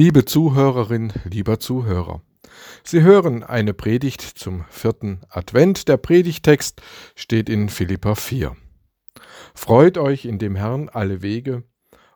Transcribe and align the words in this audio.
Liebe 0.00 0.24
Zuhörerin, 0.24 1.12
lieber 1.24 1.58
Zuhörer, 1.58 2.22
Sie 2.84 3.02
hören 3.02 3.42
eine 3.42 3.74
Predigt 3.74 4.20
zum 4.20 4.64
vierten 4.70 5.22
Advent. 5.28 5.88
Der 5.88 5.96
Predigtext 5.96 6.80
steht 7.16 7.48
in 7.48 7.68
Philippa 7.68 8.14
4. 8.14 8.56
Freut 9.56 9.98
euch 9.98 10.24
in 10.24 10.38
dem 10.38 10.54
Herrn 10.54 10.88
alle 10.88 11.20
Wege, 11.22 11.64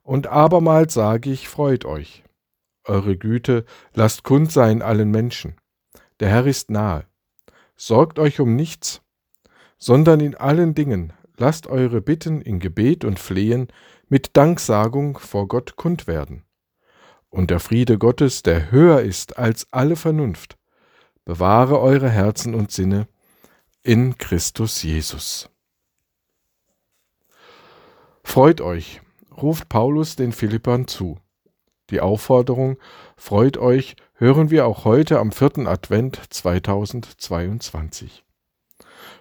und 0.05 0.29
abermals 0.29 0.95
sage 0.95 1.32
ich, 1.32 1.49
freut 1.49 1.85
euch. 1.85 2.23
Eure 2.85 3.17
Güte 3.17 3.64
lasst 3.95 4.23
kund 4.23 4.53
sein 4.53 4.80
allen 4.80 5.11
Menschen. 5.11 5.57
Der 6.21 6.29
Herr 6.29 6.46
ist 6.46 6.71
nahe. 6.71 7.05
Sorgt 7.75 8.21
euch 8.21 8.39
um 8.39 8.55
nichts, 8.55 9.03
sondern 9.77 10.21
in 10.21 10.36
allen 10.36 10.77
Dingen 10.77 11.14
lasst 11.36 11.67
eure 11.67 12.00
Bitten 12.00 12.43
in 12.43 12.61
Gebet 12.61 13.05
und 13.05 13.19
Flehen 13.19 13.67
mit 14.08 14.36
Danksagung 14.36 15.19
vor 15.19 15.49
Gott 15.49 15.75
kund 15.75 16.07
werden 16.07 16.44
und 17.32 17.50
der 17.50 17.59
Friede 17.59 17.99
Gottes, 17.99 18.43
der 18.43 18.71
höher 18.71 19.00
ist 19.00 19.39
als 19.39 19.67
alle 19.72 19.96
Vernunft, 19.96 20.59
bewahre 21.25 21.81
eure 21.81 22.11
Herzen 22.11 22.55
und 22.55 22.71
Sinne 22.71 23.08
in 23.82 24.18
Christus 24.18 24.82
Jesus. 24.82 25.49
Freut 28.22 28.61
euch, 28.61 29.00
ruft 29.36 29.68
Paulus 29.68 30.14
den 30.14 30.32
Philippern 30.32 30.86
zu. 30.86 31.18
Die 31.91 32.00
Aufforderung 32.00 32.77
Freut 33.17 33.56
euch 33.56 33.97
hören 34.14 34.50
wir 34.50 34.67
auch 34.67 34.84
heute 34.84 35.19
am 35.19 35.33
vierten 35.33 35.67
Advent 35.67 36.20
2022. 36.30 38.25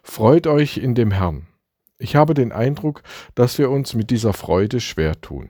Freut 0.04 0.48
euch 0.48 0.78
in 0.78 0.96
dem 0.96 1.12
Herrn. 1.12 1.48
Ich 1.98 2.16
habe 2.16 2.34
den 2.34 2.52
Eindruck, 2.52 3.04
dass 3.36 3.58
wir 3.58 3.70
uns 3.70 3.94
mit 3.94 4.10
dieser 4.10 4.34
Freude 4.34 4.82
schwer 4.82 5.22
tun. 5.22 5.50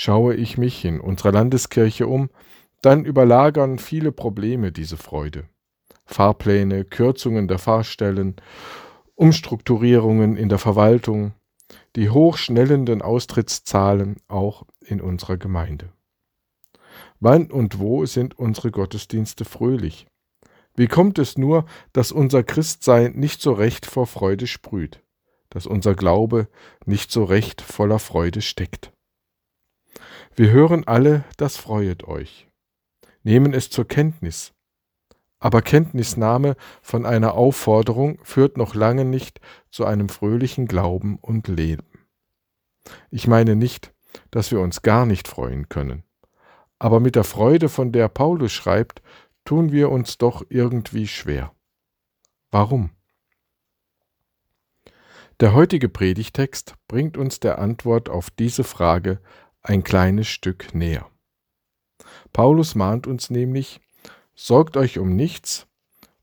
Schaue 0.00 0.36
ich 0.36 0.56
mich 0.56 0.84
in 0.84 1.00
unserer 1.00 1.32
Landeskirche 1.32 2.06
um, 2.06 2.30
dann 2.82 3.04
überlagern 3.04 3.80
viele 3.80 4.12
Probleme 4.12 4.70
diese 4.70 4.96
Freude. 4.96 5.48
Fahrpläne, 6.06 6.84
Kürzungen 6.84 7.48
der 7.48 7.58
Fahrstellen, 7.58 8.36
Umstrukturierungen 9.16 10.36
in 10.36 10.48
der 10.48 10.60
Verwaltung, 10.60 11.32
die 11.96 12.10
hochschnellenden 12.10 13.02
Austrittszahlen 13.02 14.18
auch 14.28 14.66
in 14.86 15.00
unserer 15.00 15.36
Gemeinde. 15.36 15.88
Wann 17.18 17.50
und 17.50 17.80
wo 17.80 18.06
sind 18.06 18.38
unsere 18.38 18.70
Gottesdienste 18.70 19.44
fröhlich? 19.44 20.06
Wie 20.76 20.86
kommt 20.86 21.18
es 21.18 21.36
nur, 21.36 21.64
dass 21.92 22.12
unser 22.12 22.44
Christsein 22.44 23.14
nicht 23.14 23.42
so 23.42 23.50
recht 23.52 23.84
vor 23.84 24.06
Freude 24.06 24.46
sprüht, 24.46 25.02
dass 25.50 25.66
unser 25.66 25.96
Glaube 25.96 26.46
nicht 26.86 27.10
so 27.10 27.24
recht 27.24 27.60
voller 27.62 27.98
Freude 27.98 28.42
steckt? 28.42 28.92
Wir 30.38 30.52
hören 30.52 30.86
alle, 30.86 31.24
das 31.36 31.56
freuet 31.56 32.04
euch, 32.04 32.46
nehmen 33.24 33.52
es 33.52 33.70
zur 33.70 33.88
Kenntnis. 33.88 34.52
Aber 35.40 35.62
Kenntnisnahme 35.62 36.54
von 36.80 37.06
einer 37.06 37.34
Aufforderung 37.34 38.20
führt 38.22 38.56
noch 38.56 38.76
lange 38.76 39.04
nicht 39.04 39.40
zu 39.72 39.84
einem 39.84 40.08
fröhlichen 40.08 40.68
Glauben 40.68 41.18
und 41.18 41.48
Leben. 41.48 41.88
Ich 43.10 43.26
meine 43.26 43.56
nicht, 43.56 43.92
dass 44.30 44.52
wir 44.52 44.60
uns 44.60 44.82
gar 44.82 45.06
nicht 45.06 45.26
freuen 45.26 45.68
können. 45.68 46.04
Aber 46.78 47.00
mit 47.00 47.16
der 47.16 47.24
Freude, 47.24 47.68
von 47.68 47.90
der 47.90 48.06
Paulus 48.06 48.52
schreibt, 48.52 49.02
tun 49.44 49.72
wir 49.72 49.90
uns 49.90 50.18
doch 50.18 50.44
irgendwie 50.50 51.08
schwer. 51.08 51.52
Warum? 52.52 52.90
Der 55.40 55.52
heutige 55.52 55.88
Predigtext 55.88 56.76
bringt 56.86 57.16
uns 57.16 57.40
der 57.40 57.58
Antwort 57.58 58.08
auf 58.08 58.30
diese 58.30 58.62
Frage 58.62 59.20
ein 59.62 59.84
kleines 59.84 60.28
Stück 60.28 60.74
näher. 60.74 61.10
Paulus 62.32 62.74
mahnt 62.74 63.06
uns 63.06 63.30
nämlich, 63.30 63.80
sorgt 64.34 64.76
euch 64.76 64.98
um 64.98 65.16
nichts 65.16 65.66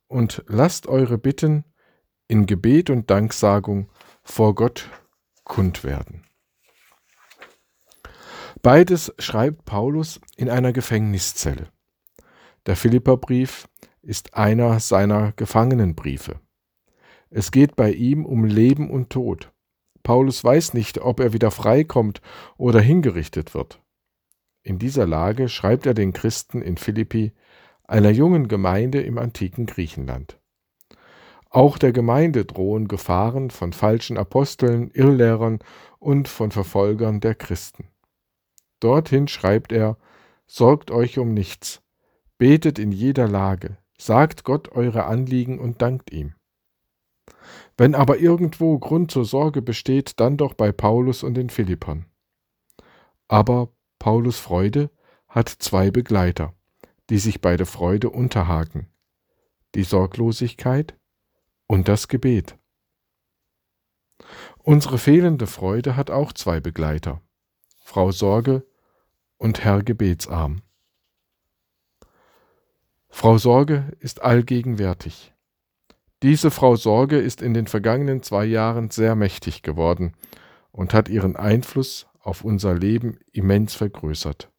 und 0.07 0.43
lasst 0.47 0.87
eure 0.87 1.17
Bitten 1.17 1.65
in 2.27 2.45
Gebet 2.45 2.89
und 2.89 3.09
Danksagung 3.09 3.89
vor 4.23 4.55
Gott 4.55 4.89
kund 5.43 5.83
werden. 5.83 6.25
Beides 8.61 9.13
schreibt 9.19 9.65
Paulus 9.65 10.19
in 10.37 10.49
einer 10.49 10.73
Gefängniszelle. 10.73 11.69
Der 12.65 12.75
Philipperbrief 12.75 13.67
ist 14.01 14.33
einer 14.33 14.79
seiner 14.79 15.33
Gefangenenbriefe. 15.33 16.39
Es 17.29 17.51
geht 17.51 17.75
bei 17.75 17.91
ihm 17.91 18.25
um 18.25 18.45
Leben 18.45 18.89
und 18.89 19.11
Tod. 19.11 19.51
Paulus 20.05 20.43
weiß 20.43 20.75
nicht, 20.75 21.01
ob 21.01 21.19
er 21.19 21.33
wieder 21.33 21.49
freikommt 21.49 22.21
oder 22.57 22.79
hingerichtet 22.79 23.55
wird. 23.55 23.81
In 24.61 24.77
dieser 24.77 25.07
Lage 25.07 25.49
schreibt 25.49 25.87
er 25.87 25.95
den 25.95 26.13
Christen 26.13 26.61
in 26.61 26.77
Philippi, 26.77 27.33
einer 27.83 28.11
jungen 28.11 28.47
Gemeinde 28.47 29.01
im 29.01 29.17
antiken 29.17 29.65
Griechenland. 29.65 30.39
Auch 31.49 31.79
der 31.79 31.91
Gemeinde 31.91 32.45
drohen 32.45 32.87
Gefahren 32.87 33.49
von 33.49 33.73
falschen 33.73 34.17
Aposteln, 34.17 34.91
Irrlehrern 34.91 35.57
und 35.97 36.27
von 36.27 36.51
Verfolgern 36.51 37.19
der 37.19 37.33
Christen. 37.33 37.87
Dorthin 38.79 39.27
schreibt 39.27 39.71
er, 39.71 39.97
Sorgt 40.45 40.91
euch 40.91 41.17
um 41.17 41.33
nichts, 41.33 41.81
betet 42.37 42.77
in 42.77 42.91
jeder 42.91 43.27
Lage, 43.27 43.79
sagt 43.97 44.43
Gott 44.43 44.71
eure 44.73 45.05
Anliegen 45.05 45.57
und 45.57 45.81
dankt 45.81 46.11
ihm. 46.13 46.35
Wenn 47.77 47.95
aber 47.95 48.17
irgendwo 48.17 48.77
Grund 48.79 49.11
zur 49.11 49.25
Sorge 49.25 49.61
besteht, 49.61 50.19
dann 50.19 50.37
doch 50.37 50.53
bei 50.53 50.71
Paulus 50.71 51.23
und 51.23 51.33
den 51.33 51.49
Philippern. 51.49 52.05
Aber 53.27 53.69
Paulus 53.99 54.39
Freude 54.39 54.89
hat 55.27 55.49
zwei 55.49 55.91
Begleiter, 55.91 56.53
die 57.09 57.17
sich 57.17 57.41
bei 57.41 57.57
der 57.57 57.65
Freude 57.65 58.09
unterhaken. 58.09 58.87
Die 59.73 59.83
Sorglosigkeit 59.83 60.97
und 61.67 61.87
das 61.87 62.07
Gebet. 62.07 62.57
Unsere 64.59 64.97
fehlende 64.97 65.47
Freude 65.47 65.95
hat 65.95 66.09
auch 66.09 66.31
zwei 66.31 66.59
Begleiter, 66.59 67.21
Frau 67.79 68.11
Sorge 68.11 68.65
und 69.37 69.63
Herr 69.63 69.83
Gebetsarm. 69.83 70.61
Frau 73.09 73.37
Sorge 73.37 73.91
ist 73.99 74.21
allgegenwärtig. 74.21 75.34
Diese 76.25 76.49
Frau 76.49 76.75
Sorge 76.75 77.19
ist 77.19 77.43
in 77.43 77.53
den 77.53 77.67
vergangenen 77.67 78.23
zwei 78.23 78.45
Jahren 78.45 78.89
sehr 78.89 79.13
mächtig 79.13 79.61
geworden 79.61 80.13
und 80.71 80.91
hat 80.91 81.07
ihren 81.07 81.35
Einfluss 81.35 82.07
auf 82.19 82.43
unser 82.43 82.73
Leben 82.73 83.19
immens 83.31 83.75
vergrößert. 83.75 84.49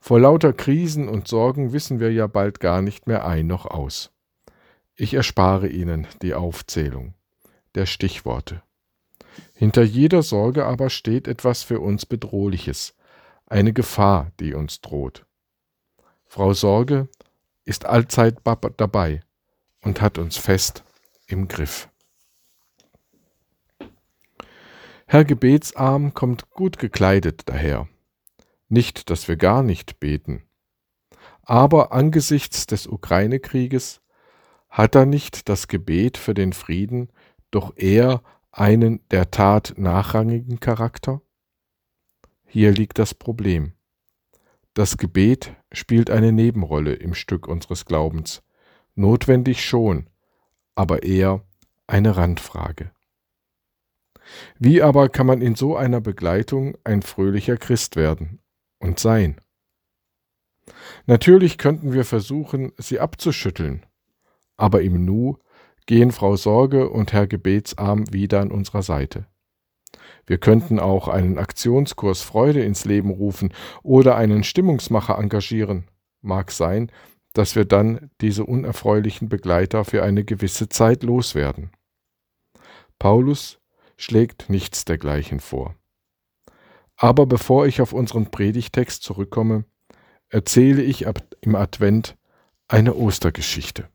Vor 0.00 0.18
lauter 0.18 0.54
Krisen 0.54 1.06
und 1.10 1.28
Sorgen 1.28 1.74
wissen 1.74 2.00
wir 2.00 2.10
ja 2.10 2.26
bald 2.26 2.58
gar 2.58 2.80
nicht 2.80 3.06
mehr 3.06 3.26
ein 3.26 3.46
noch 3.46 3.66
aus. 3.66 4.12
Ich 4.96 5.12
erspare 5.12 5.68
Ihnen 5.68 6.06
die 6.22 6.32
Aufzählung 6.32 7.12
der 7.74 7.84
Stichworte. 7.84 8.62
Hinter 9.52 9.82
jeder 9.82 10.22
Sorge 10.22 10.64
aber 10.64 10.88
steht 10.88 11.28
etwas 11.28 11.64
für 11.64 11.80
uns 11.80 12.06
Bedrohliches, 12.06 12.94
eine 13.44 13.74
Gefahr, 13.74 14.32
die 14.40 14.54
uns 14.54 14.80
droht. 14.80 15.26
Frau 16.24 16.54
Sorge 16.54 17.08
ist 17.66 17.84
allzeit 17.84 18.38
dabei 18.78 19.20
und 19.82 20.00
hat 20.00 20.18
uns 20.18 20.36
fest 20.36 20.84
im 21.26 21.48
Griff. 21.48 21.88
Herr 25.06 25.24
Gebetsarm 25.24 26.12
kommt 26.12 26.50
gut 26.50 26.78
gekleidet 26.78 27.42
daher. 27.46 27.88
Nicht, 28.68 29.08
dass 29.08 29.28
wir 29.28 29.36
gar 29.36 29.62
nicht 29.62 30.00
beten. 30.00 30.42
Aber 31.42 31.92
angesichts 31.92 32.66
des 32.66 32.86
Ukraine-Krieges 32.86 34.02
hat 34.68 34.94
er 34.94 35.06
nicht 35.06 35.48
das 35.48 35.66
Gebet 35.68 36.18
für 36.18 36.34
den 36.34 36.52
Frieden 36.52 37.08
doch 37.50 37.74
eher 37.76 38.22
einen 38.50 39.00
der 39.08 39.30
Tat 39.30 39.74
nachrangigen 39.78 40.60
Charakter? 40.60 41.22
Hier 42.44 42.72
liegt 42.72 42.98
das 42.98 43.14
Problem. 43.14 43.72
Das 44.74 44.98
Gebet 44.98 45.54
spielt 45.72 46.10
eine 46.10 46.32
Nebenrolle 46.32 46.92
im 46.92 47.14
Stück 47.14 47.48
unseres 47.48 47.86
Glaubens, 47.86 48.42
Notwendig 48.98 49.64
schon, 49.64 50.10
aber 50.74 51.04
eher 51.04 51.44
eine 51.86 52.16
Randfrage. 52.16 52.90
Wie 54.58 54.82
aber 54.82 55.08
kann 55.08 55.24
man 55.24 55.40
in 55.40 55.54
so 55.54 55.76
einer 55.76 56.00
Begleitung 56.00 56.76
ein 56.82 57.02
fröhlicher 57.02 57.56
Christ 57.58 57.94
werden 57.94 58.40
und 58.80 58.98
sein? 58.98 59.40
Natürlich 61.06 61.58
könnten 61.58 61.92
wir 61.92 62.04
versuchen, 62.04 62.72
sie 62.76 62.98
abzuschütteln, 62.98 63.86
aber 64.56 64.82
im 64.82 65.04
Nu 65.04 65.38
gehen 65.86 66.10
Frau 66.10 66.34
Sorge 66.34 66.90
und 66.90 67.12
Herr 67.12 67.28
Gebetsarm 67.28 68.12
wieder 68.12 68.40
an 68.40 68.50
unserer 68.50 68.82
Seite. 68.82 69.28
Wir 70.26 70.38
könnten 70.38 70.80
auch 70.80 71.06
einen 71.06 71.38
Aktionskurs 71.38 72.22
Freude 72.22 72.64
ins 72.64 72.84
Leben 72.84 73.10
rufen 73.10 73.54
oder 73.84 74.16
einen 74.16 74.42
Stimmungsmacher 74.42 75.16
engagieren. 75.16 75.86
Mag 76.20 76.50
sein, 76.50 76.90
dass 77.32 77.54
wir 77.54 77.64
dann 77.64 78.10
diese 78.20 78.44
unerfreulichen 78.44 79.28
Begleiter 79.28 79.84
für 79.84 80.02
eine 80.02 80.24
gewisse 80.24 80.68
Zeit 80.68 81.02
loswerden. 81.02 81.70
Paulus 82.98 83.60
schlägt 83.96 84.48
nichts 84.50 84.84
dergleichen 84.84 85.40
vor. 85.40 85.74
Aber 86.96 87.26
bevor 87.26 87.66
ich 87.66 87.80
auf 87.80 87.92
unseren 87.92 88.30
Predigtext 88.30 89.02
zurückkomme, 89.02 89.64
erzähle 90.30 90.82
ich 90.82 91.06
im 91.40 91.54
Advent 91.54 92.16
eine 92.66 92.94
Ostergeschichte. 92.94 93.88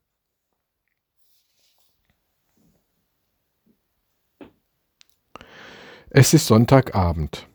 Es 6.10 6.34
ist 6.34 6.48
Sonntagabend. 6.48 7.48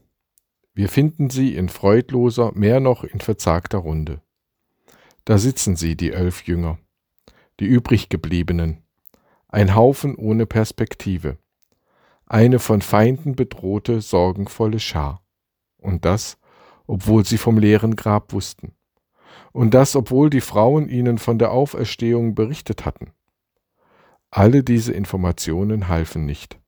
Wir 0.74 0.88
finden 0.88 1.30
sie 1.30 1.54
in 1.54 1.68
freudloser, 1.68 2.52
mehr 2.54 2.80
noch 2.80 3.04
in 3.04 3.20
verzagter 3.20 3.78
Runde. 3.78 4.20
Da 5.28 5.36
sitzen 5.36 5.76
sie, 5.76 5.94
die 5.94 6.12
elf 6.12 6.44
Jünger, 6.44 6.78
die 7.60 7.66
übriggebliebenen, 7.66 8.82
ein 9.48 9.74
Haufen 9.74 10.14
ohne 10.14 10.46
Perspektive, 10.46 11.36
eine 12.24 12.58
von 12.58 12.80
Feinden 12.80 13.36
bedrohte, 13.36 14.00
sorgenvolle 14.00 14.80
Schar. 14.80 15.22
Und 15.76 16.06
das, 16.06 16.38
obwohl 16.86 17.26
sie 17.26 17.36
vom 17.36 17.58
leeren 17.58 17.94
Grab 17.94 18.32
wussten. 18.32 18.72
Und 19.52 19.74
das, 19.74 19.96
obwohl 19.96 20.30
die 20.30 20.40
Frauen 20.40 20.88
ihnen 20.88 21.18
von 21.18 21.38
der 21.38 21.52
Auferstehung 21.52 22.34
berichtet 22.34 22.86
hatten. 22.86 23.10
Alle 24.30 24.64
diese 24.64 24.94
Informationen 24.94 25.88
halfen 25.88 26.24
nicht. 26.24 26.58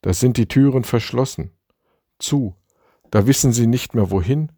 Da 0.00 0.12
sind 0.14 0.36
die 0.36 0.48
Türen 0.48 0.82
verschlossen, 0.82 1.52
zu, 2.18 2.56
da 3.12 3.28
wissen 3.28 3.52
sie 3.52 3.68
nicht 3.68 3.94
mehr 3.94 4.10
wohin 4.10 4.50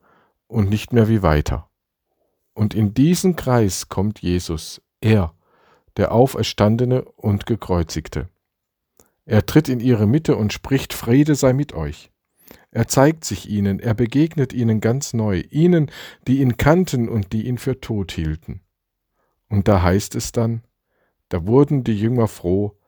und 0.46 0.70
nicht 0.70 0.94
mehr 0.94 1.10
wie 1.10 1.20
weiter. 1.20 1.68
Und 2.56 2.72
in 2.72 2.94
diesen 2.94 3.36
Kreis 3.36 3.90
kommt 3.90 4.22
Jesus, 4.22 4.80
er, 5.02 5.34
der 5.98 6.10
Auferstandene 6.12 7.04
und 7.04 7.44
Gekreuzigte. 7.44 8.30
Er 9.26 9.44
tritt 9.44 9.68
in 9.68 9.78
ihre 9.78 10.06
Mitte 10.06 10.36
und 10.36 10.54
spricht, 10.54 10.94
Friede 10.94 11.34
sei 11.34 11.52
mit 11.52 11.74
euch. 11.74 12.10
Er 12.70 12.88
zeigt 12.88 13.26
sich 13.26 13.50
ihnen, 13.50 13.78
er 13.78 13.92
begegnet 13.92 14.54
ihnen 14.54 14.80
ganz 14.80 15.12
neu, 15.12 15.42
ihnen, 15.50 15.90
die 16.26 16.40
ihn 16.40 16.56
kannten 16.56 17.10
und 17.10 17.34
die 17.34 17.46
ihn 17.46 17.58
für 17.58 17.78
tot 17.78 18.10
hielten. 18.12 18.62
Und 19.50 19.68
da 19.68 19.82
heißt 19.82 20.14
es 20.14 20.32
dann, 20.32 20.62
da 21.28 21.46
wurden 21.46 21.84
die 21.84 22.00
Jünger 22.00 22.26
froh, 22.26 22.78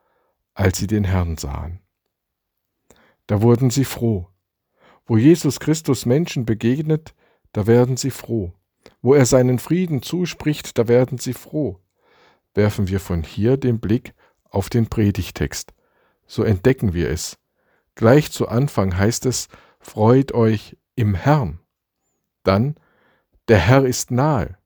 als 0.55 0.79
sie 0.79 0.87
den 0.87 1.03
Herrn 1.03 1.37
sahen. 1.37 1.79
Da 3.27 3.43
wurden 3.43 3.69
sie 3.69 3.85
froh. 3.85 4.29
Wo 5.05 5.15
Jesus 5.15 5.59
Christus 5.59 6.07
Menschen 6.07 6.47
begegnet, 6.47 7.13
da 7.51 7.67
werden 7.67 7.97
sie 7.97 8.09
froh. 8.09 8.51
Wo 9.01 9.13
er 9.13 9.25
seinen 9.25 9.59
Frieden 9.59 10.01
zuspricht, 10.01 10.77
da 10.77 10.87
werden 10.87 11.17
sie 11.17 11.33
froh. 11.33 11.79
Werfen 12.53 12.87
wir 12.87 12.99
von 12.99 13.23
hier 13.23 13.57
den 13.57 13.79
Blick 13.79 14.13
auf 14.43 14.69
den 14.69 14.87
Predigtext. 14.87 15.73
So 16.27 16.43
entdecken 16.43 16.93
wir 16.93 17.09
es. 17.09 17.37
Gleich 17.95 18.31
zu 18.31 18.47
Anfang 18.47 18.97
heißt 18.97 19.25
es, 19.25 19.47
freut 19.79 20.33
euch 20.33 20.77
im 20.95 21.15
Herrn. 21.15 21.59
Dann, 22.43 22.75
der 23.47 23.59
Herr 23.59 23.85
ist 23.85 24.11
nahe. 24.11 24.57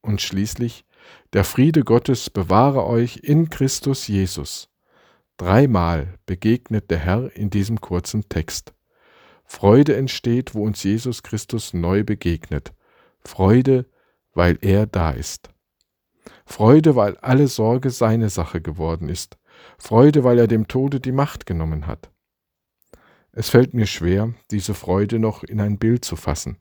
Und 0.00 0.20
schließlich, 0.20 0.84
der 1.32 1.44
Friede 1.44 1.82
Gottes 1.82 2.30
bewahre 2.30 2.86
euch 2.86 3.18
in 3.18 3.50
Christus 3.50 4.06
Jesus. 4.06 4.68
Dreimal 5.36 6.18
begegnet 6.26 6.90
der 6.90 6.98
Herr 6.98 7.36
in 7.36 7.50
diesem 7.50 7.80
kurzen 7.80 8.28
Text. 8.28 8.74
Freude 9.44 9.96
entsteht, 9.96 10.54
wo 10.54 10.64
uns 10.64 10.82
Jesus 10.82 11.22
Christus 11.22 11.72
neu 11.72 12.04
begegnet. 12.04 12.72
Freude, 13.28 13.84
weil 14.32 14.58
er 14.62 14.86
da 14.86 15.10
ist. 15.10 15.50
Freude, 16.46 16.96
weil 16.96 17.18
alle 17.18 17.46
Sorge 17.46 17.90
seine 17.90 18.30
Sache 18.30 18.62
geworden 18.62 19.10
ist. 19.10 19.36
Freude, 19.76 20.24
weil 20.24 20.38
er 20.38 20.46
dem 20.46 20.66
Tode 20.66 20.98
die 20.98 21.12
Macht 21.12 21.44
genommen 21.44 21.86
hat. 21.86 22.10
Es 23.30 23.50
fällt 23.50 23.74
mir 23.74 23.86
schwer, 23.86 24.32
diese 24.50 24.72
Freude 24.72 25.18
noch 25.18 25.44
in 25.44 25.60
ein 25.60 25.78
Bild 25.78 26.06
zu 26.06 26.16
fassen. 26.16 26.56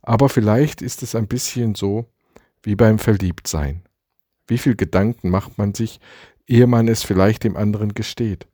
Aber 0.00 0.30
vielleicht 0.30 0.80
ist 0.80 1.02
es 1.02 1.14
ein 1.14 1.28
bisschen 1.28 1.74
so 1.74 2.06
wie 2.62 2.74
beim 2.74 2.98
Verliebtsein. 2.98 3.82
Wie 4.46 4.58
viel 4.58 4.76
Gedanken 4.76 5.28
macht 5.28 5.58
man 5.58 5.74
sich, 5.74 6.00
ehe 6.46 6.66
man 6.66 6.88
es 6.88 7.02
vielleicht 7.02 7.44
dem 7.44 7.54
anderen 7.54 7.92
gesteht? 7.92 8.48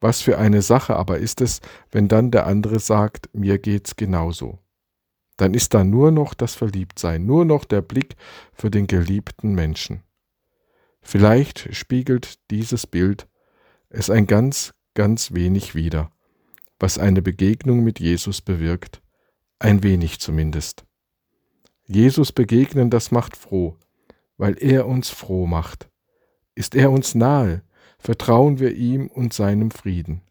Was 0.00 0.22
für 0.22 0.38
eine 0.38 0.62
Sache 0.62 0.96
aber 0.96 1.18
ist 1.18 1.42
es, 1.42 1.60
wenn 1.90 2.08
dann 2.08 2.30
der 2.30 2.46
andere 2.46 2.80
sagt, 2.80 3.28
mir 3.34 3.58
geht's 3.58 3.94
genauso. 3.94 4.58
Dann 5.36 5.54
ist 5.54 5.74
da 5.74 5.84
nur 5.84 6.10
noch 6.10 6.34
das 6.34 6.54
Verliebtsein, 6.54 7.26
nur 7.26 7.44
noch 7.44 7.64
der 7.64 7.82
Blick 7.82 8.16
für 8.52 8.70
den 8.70 8.86
geliebten 8.86 9.54
Menschen. 9.54 10.02
Vielleicht 11.02 11.74
spiegelt 11.74 12.38
dieses 12.50 12.86
Bild 12.86 13.28
es 13.90 14.10
ein 14.10 14.26
ganz, 14.26 14.74
ganz 14.94 15.32
wenig 15.32 15.74
wider 15.74 16.10
was 16.78 16.98
eine 16.98 17.22
Begegnung 17.22 17.82
mit 17.84 18.00
Jesus 18.00 18.40
bewirkt, 18.40 19.00
ein 19.58 19.82
wenig 19.82 20.20
zumindest. 20.20 20.84
Jesus 21.86 22.32
begegnen, 22.32 22.90
das 22.90 23.10
macht 23.10 23.36
froh, 23.36 23.76
weil 24.36 24.56
er 24.58 24.86
uns 24.86 25.08
froh 25.08 25.46
macht. 25.46 25.88
Ist 26.54 26.74
er 26.74 26.90
uns 26.90 27.14
nahe, 27.14 27.62
vertrauen 27.98 28.58
wir 28.58 28.74
ihm 28.74 29.08
und 29.08 29.32
seinem 29.32 29.70
Frieden. 29.70 30.22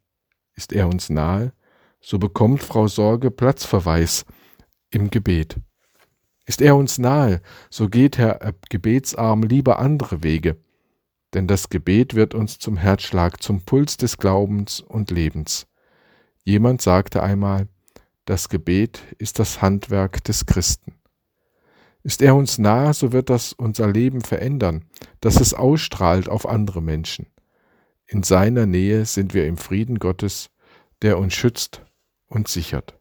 Ist 0.54 0.74
er 0.74 0.88
uns 0.88 1.10
nahe, 1.10 1.54
so 2.02 2.20
bekommt 2.20 2.62
Frau 2.62 2.88
Sorge 2.88 3.32
Platzverweis 3.32 4.26
im 4.90 5.10
Gebet. 5.10 5.58
Ist 6.46 6.62
er 6.62 6.76
uns 6.76 6.98
nahe, 6.98 7.42
so 7.70 7.90
geht 7.90 8.18
Herr 8.18 8.54
Gebetsarm 8.70 9.44
lieber 9.44 9.80
andere 9.80 10.24
Wege, 10.24 10.58
denn 11.34 11.48
das 11.48 11.70
Gebet 11.70 12.14
wird 12.14 12.34
uns 12.34 12.60
zum 12.60 12.78
Herzschlag, 12.78 13.42
zum 13.42 13.62
Puls 13.62 13.98
des 13.98 14.18
Glaubens 14.18 14.80
und 14.80 15.12
Lebens. 15.12 15.68
Jemand 16.44 16.82
sagte 16.82 17.24
einmal, 17.24 17.68
das 18.26 18.50
Gebet 18.50 19.02
ist 19.18 19.40
das 19.40 19.62
Handwerk 19.62 20.24
des 20.24 20.46
Christen. 20.46 20.96
Ist 22.04 22.22
er 22.22 22.36
uns 22.36 22.60
nahe, 22.60 22.94
so 22.94 23.12
wird 23.12 23.32
das 23.32 23.54
unser 23.54 23.92
Leben 23.92 24.22
verändern, 24.22 24.86
dass 25.22 25.42
es 25.42 25.56
ausstrahlt 25.56 26.30
auf 26.30 26.48
andere 26.48 26.82
Menschen. 26.82 27.28
In 28.06 28.22
seiner 28.22 28.68
Nähe 28.68 29.06
sind 29.06 29.34
wir 29.34 29.48
im 29.48 29.58
Frieden 29.58 29.98
Gottes, 29.98 30.52
der 31.02 31.18
uns 31.18 31.34
schützt 31.34 31.82
und 32.28 32.48
sichert. 32.48 33.00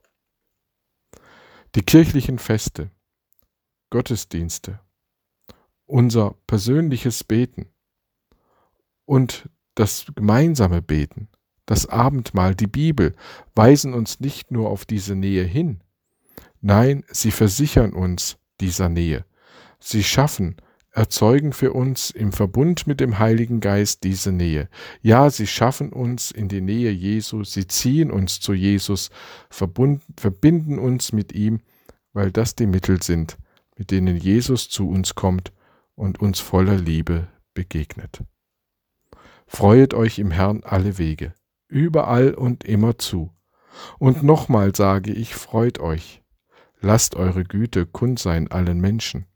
Die 1.75 1.83
kirchlichen 1.83 2.39
Feste, 2.39 2.91
Gottesdienste, 3.91 4.81
unser 5.87 6.35
persönliches 6.47 7.25
Beten 7.25 7.67
und 9.05 9.49
das 9.75 10.07
gemeinsame 10.15 10.83
Beten 10.83 11.29
das 11.67 11.87
Abendmahl, 11.87 12.55
die 12.55 12.67
Bibel 12.67 13.15
weisen 13.55 13.95
uns 13.95 14.21
nicht 14.21 14.51
nur 14.51 14.69
auf 14.69 14.85
diese 14.85 15.15
Nähe 15.15 15.45
hin, 15.45 15.81
nein, 16.61 17.05
sie 17.09 17.31
versichern 17.31 17.93
uns 17.93 18.37
dieser 18.61 18.89
Nähe. 18.89 19.25
Sie 19.81 20.05
schaffen, 20.05 20.57
erzeugen 20.95 21.53
für 21.53 21.73
uns 21.73 22.11
im 22.11 22.33
Verbund 22.33 22.87
mit 22.87 23.01
dem 23.01 23.19
Heiligen 23.19 23.61
Geist 23.61 24.05
diese 24.05 24.33
Nähe. 24.33 24.69
Ja, 25.03 25.29
sie 25.29 25.47
schaffen 25.47 25.93
uns 25.93 26.31
in 26.31 26.49
die 26.49 26.61
Nähe 26.61 26.91
Jesu, 26.91 27.43
sie 27.45 27.67
ziehen 27.67 28.11
uns 28.11 28.41
zu 28.41 28.55
Jesus, 28.55 29.11
verbinden 29.51 30.79
uns 30.79 31.13
mit 31.13 31.33
ihm, 31.33 31.61
weil 32.13 32.31
das 32.31 32.55
die 32.55 32.67
Mittel 32.67 33.03
sind, 33.03 33.37
mit 33.77 33.91
denen 33.91 34.17
Jesus 34.17 34.69
zu 34.69 34.89
uns 34.89 35.15
kommt 35.17 35.53
und 35.97 36.21
uns 36.21 36.39
voller 36.39 36.77
Liebe 36.77 37.29
begegnet. 37.55 38.23
Freuet 39.47 39.95
euch 39.95 40.19
im 40.19 40.31
Herrn 40.31 40.63
alle 40.65 40.99
Wege 40.99 41.35
überall 41.69 42.35
und 42.35 42.65
immer 42.65 42.99
zu. 42.99 43.33
Und 43.99 44.23
nochmal 44.23 44.75
sage 44.75 45.13
ich, 45.13 45.35
freut 45.35 45.81
euch. 45.81 46.23
Lasst 46.81 47.17
eure 47.17 47.45
Güte 47.45 47.85
kund 47.85 48.19
sein 48.21 48.51
allen 48.51 48.81
Menschen. 48.81 49.27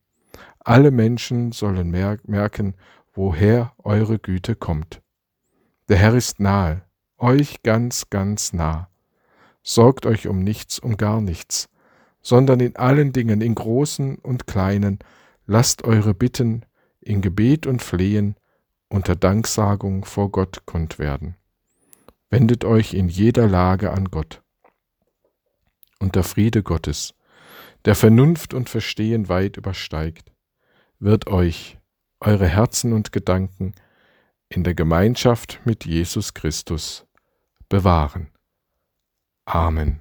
Alle 0.69 0.91
Menschen 0.91 1.53
sollen 1.53 1.91
merken, 1.91 2.75
woher 3.15 3.73
eure 3.79 4.19
Güte 4.19 4.55
kommt. 4.55 5.01
Der 5.89 5.97
Herr 5.97 6.13
ist 6.13 6.41
nahe, 6.41 6.83
euch 7.17 7.63
ganz, 7.63 8.11
ganz 8.11 8.53
nah. 8.53 8.91
Sorgt 9.63 10.05
euch 10.05 10.29
um 10.29 10.41
nichts, 10.41 10.79
um 10.79 10.99
gar 10.99 11.23
nichts, 11.23 11.71
sondern 12.21 12.61
in 12.61 12.77
allen 12.77 13.15
Dingen, 13.15 13.41
in 13.41 13.55
großen 13.55 14.17
und 14.17 14.47
kleinen, 14.47 14.99
lasst 15.47 15.85
eure 15.85 16.13
Bitten 16.13 16.67
in 17.01 17.23
Gebet 17.23 17.67
und 17.67 17.81
Flehen 17.81 18.37
unter 18.91 19.17
Danksagung 19.17 20.05
vor 20.05 20.31
Gott 20.31 20.67
kund 20.67 20.99
werden. 20.99 21.37
Wendet 22.29 22.67
euch 22.67 22.93
in 22.93 23.09
jeder 23.09 23.49
Lage 23.49 23.91
an 23.91 24.11
Gott. 24.11 24.43
Und 25.99 26.15
der 26.15 26.25
Friede 26.25 26.63
Gottes, 26.63 27.15
der 27.87 27.95
Vernunft 27.95 28.53
und 28.53 28.69
Verstehen 28.69 29.31
weit 29.31 29.57
übersteigt, 29.57 30.31
wird 30.99 31.27
euch, 31.27 31.79
eure 32.21 32.47
Herzen 32.47 32.93
und 32.93 33.13
Gedanken 33.13 33.75
in 34.49 34.65
der 34.65 34.75
Gemeinschaft 34.75 35.61
mit 35.65 35.85
Jesus 35.85 36.35
Christus 36.35 37.07
bewahren. 37.69 38.29
Amen. 39.45 40.01